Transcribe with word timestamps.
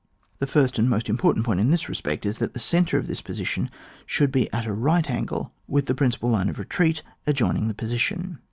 The 0.39 0.47
first 0.47 0.79
and 0.79 0.89
most 0.89 1.09
important 1.09 1.45
point 1.45 1.59
in 1.59 1.69
this 1.69 1.87
respect 1.87 2.25
is 2.25 2.39
that 2.39 2.55
the 2.55 2.59
centre 2.59 2.97
of 2.97 3.05
the 3.05 3.21
position 3.23 3.69
should 4.07 4.31
be 4.31 4.51
at 4.51 4.65
a 4.65 4.73
right 4.73 5.07
angle 5.07 5.53
with 5.67 5.85
the 5.85 5.93
principal 5.93 6.31
line 6.31 6.49
of 6.49 6.57
retreat 6.57 7.03
adjoining 7.27 7.67
the 7.67 7.75
position. 7.75 8.39